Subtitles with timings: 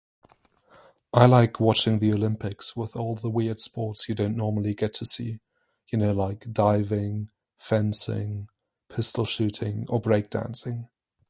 [1.13, 5.05] I like watching the Olympics with all the weird sports you don't normally get to
[5.05, 5.41] see.
[5.91, 8.49] You know, like diving, fencing,
[8.89, 10.89] pistol shooting or break dancing.